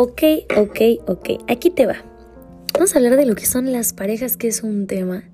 [0.00, 0.22] Ok,
[0.56, 1.96] ok, ok, aquí te va.
[2.72, 5.24] Vamos a hablar de lo que son las parejas, que es un tema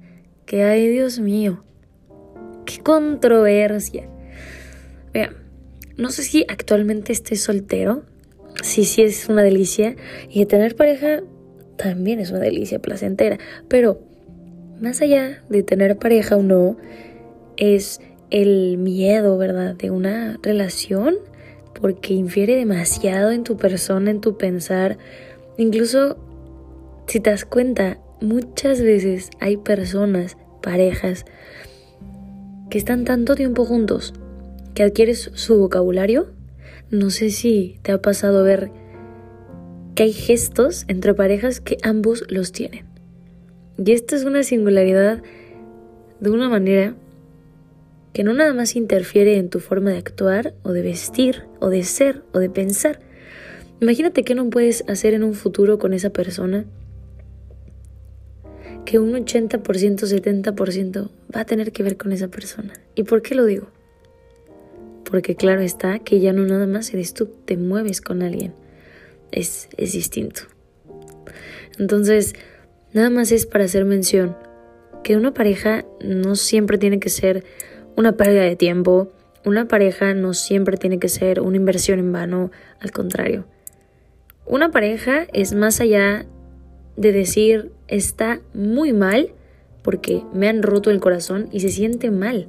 [0.46, 1.62] que, ay Dios mío,
[2.64, 4.08] qué controversia.
[5.12, 5.36] Vean,
[5.98, 8.04] no sé si actualmente esté soltero,
[8.62, 9.96] sí, sí es una delicia,
[10.30, 11.20] y tener pareja
[11.76, 13.38] también es una delicia placentera,
[13.68, 14.00] pero
[14.80, 16.78] más allá de tener pareja o no,
[17.58, 18.00] es
[18.30, 21.16] el miedo, ¿verdad?, de una relación,
[21.80, 24.98] porque infiere demasiado en tu persona, en tu pensar.
[25.56, 26.16] Incluso,
[27.06, 31.24] si te das cuenta, muchas veces hay personas, parejas,
[32.70, 34.14] que están tanto tiempo juntos
[34.74, 36.32] que adquieres su vocabulario.
[36.90, 38.70] No sé si te ha pasado ver
[39.94, 42.86] que hay gestos entre parejas que ambos los tienen.
[43.78, 45.22] Y esto es una singularidad
[46.20, 46.96] de una manera
[48.14, 51.82] que no nada más interfiere en tu forma de actuar o de vestir o de
[51.82, 53.00] ser o de pensar.
[53.80, 56.64] Imagínate qué no puedes hacer en un futuro con esa persona
[58.86, 62.74] que un 80%, 70% va a tener que ver con esa persona.
[62.94, 63.66] ¿Y por qué lo digo?
[65.04, 68.54] Porque claro está que ya no nada más eres tú, te mueves con alguien.
[69.32, 70.42] Es, es distinto.
[71.80, 72.34] Entonces,
[72.92, 74.36] nada más es para hacer mención
[75.02, 77.44] que una pareja no siempre tiene que ser
[77.96, 79.12] una pérdida de tiempo.
[79.44, 83.44] Una pareja no siempre tiene que ser una inversión en vano, al contrario.
[84.46, 86.26] Una pareja es más allá
[86.96, 89.32] de decir está muy mal
[89.82, 92.48] porque me han roto el corazón y se siente mal.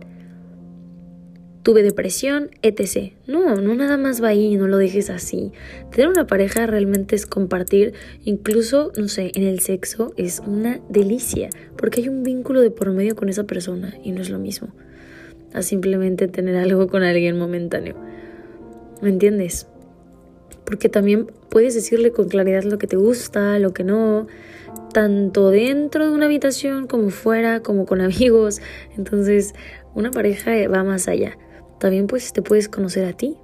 [1.63, 3.13] Tuve depresión, etc.
[3.27, 5.51] No, no nada más va ahí, no lo dejes así.
[5.91, 7.93] Tener una pareja realmente es compartir,
[8.23, 12.91] incluso, no sé, en el sexo es una delicia, porque hay un vínculo de por
[12.91, 14.73] medio con esa persona y no es lo mismo
[15.55, 17.95] a simplemente tener algo con alguien momentáneo.
[19.01, 19.67] ¿Me entiendes?
[20.65, 24.27] Porque también puedes decirle con claridad lo que te gusta, lo que no,
[24.93, 28.61] tanto dentro de una habitación como fuera, como con amigos.
[28.97, 29.53] Entonces,
[29.93, 31.37] una pareja va más allá.
[31.79, 33.37] También pues te puedes conocer a ti.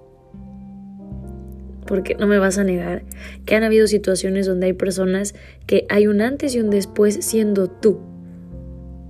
[1.88, 3.04] Porque no me vas a negar
[3.46, 5.34] que han habido situaciones donde hay personas
[5.66, 8.11] que hay un antes y un después siendo tú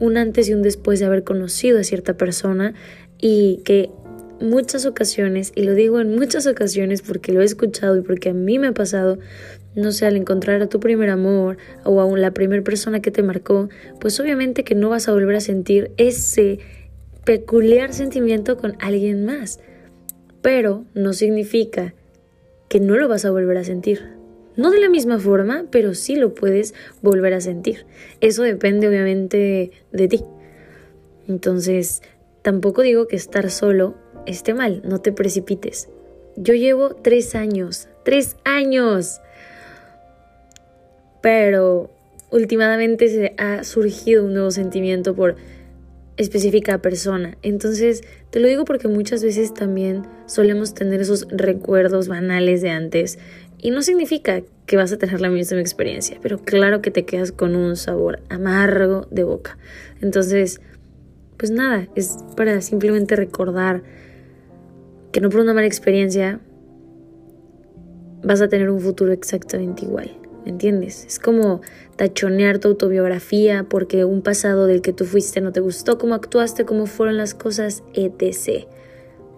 [0.02, 2.74] un antes y un después de haber conocido a cierta persona
[3.20, 3.92] y que
[4.42, 8.34] muchas ocasiones, y lo digo en muchas ocasiones porque lo he escuchado y porque a
[8.34, 9.20] mí me ha pasado,
[9.76, 13.22] no sé, al encontrar a tu primer amor o a la primera persona que te
[13.22, 13.70] marcó,
[14.00, 16.60] pues obviamente que no vas a volver a sentir ese
[17.24, 19.60] peculiar sentimiento con alguien más.
[20.42, 21.94] Pero no significa
[22.68, 24.21] que no lo vas a volver a sentir.
[24.56, 27.86] No de la misma forma, pero sí lo puedes volver a sentir.
[28.20, 30.24] Eso depende obviamente de, ti.
[31.28, 32.02] Entonces,
[32.42, 33.96] tampoco digo que estar solo
[34.26, 35.90] esté mal, no te precipites.
[36.36, 39.22] Yo llevo tres años, tres años.
[41.22, 41.90] Pero
[42.30, 45.36] últimamente se ha surgido un nuevo sentimiento por
[46.18, 47.38] específica persona.
[47.42, 53.20] Entonces, te lo digo porque muchas veces también solemos tener esos recuerdos banales de antes
[53.62, 57.32] y no significa que vas a tener la misma experiencia, pero claro que te quedas
[57.32, 59.58] con un sabor amargo de boca.
[60.02, 60.60] Entonces,
[61.38, 63.84] pues nada, es para simplemente recordar
[65.12, 66.40] que no por una mala experiencia
[68.24, 70.12] vas a tener un futuro exactamente igual.
[70.44, 71.06] ¿Me entiendes?
[71.06, 71.62] Es como
[71.98, 76.66] tachonear tu autobiografía porque un pasado del que tú fuiste no te gustó, cómo actuaste,
[76.66, 78.66] cómo fueron las cosas, etc.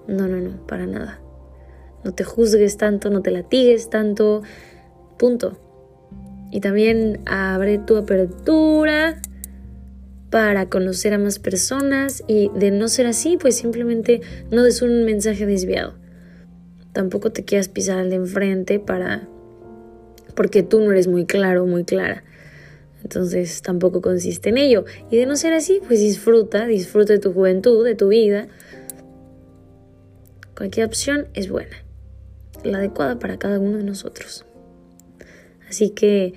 [0.07, 1.22] No, no, no, para nada.
[2.03, 4.44] No te juzgues tanto, no te latigues tanto.
[5.18, 5.58] Punto.
[6.52, 9.22] Y también abre tu apertura
[10.30, 14.22] para conocer a más personas y de no ser así, pues simplemente
[14.52, 15.96] no des un mensaje desviado.
[16.91, 19.28] Tampoco te quieras pisar al de enfrente para
[20.35, 22.24] porque tú no eres muy claro, muy clara.
[23.03, 24.85] Entonces tampoco consiste en ello.
[25.12, 28.47] Y de no ser así, pues disfruta, disfruta de tu juventud, de tu vida.
[30.56, 31.84] Cualquier opción es buena
[32.63, 34.45] la adecuada para cada uno de nosotros.
[35.69, 36.33] Así que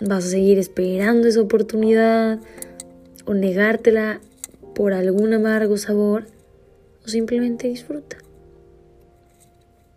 [0.00, 2.40] vas a seguir esperando esa oportunidad
[3.24, 4.20] o negártela
[4.74, 6.26] por algún amargo sabor
[7.04, 8.18] o simplemente disfruta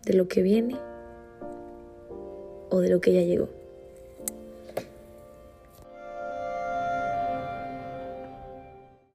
[0.05, 0.75] de lo que viene
[2.69, 3.60] o de lo que ya llegó.